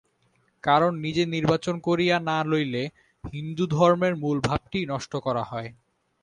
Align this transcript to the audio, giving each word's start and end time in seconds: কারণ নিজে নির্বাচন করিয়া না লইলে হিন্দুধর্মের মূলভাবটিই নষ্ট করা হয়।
কারণ 0.63 0.91
নিজে 0.99 1.23
নির্বাচন 1.35 1.75
করিয়া 1.87 2.15
না 2.29 2.37
লইলে 2.45 2.83
হিন্দুধর্মের 3.33 4.13
মূলভাবটিই 4.23 4.89
নষ্ট 4.91 5.13
করা 5.25 5.43
হয়। 5.43 5.69